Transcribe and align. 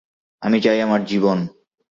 আমি 0.41 0.57
চাই 0.61 0.79
আমার 0.81 1.01
জীবন। 1.05 1.37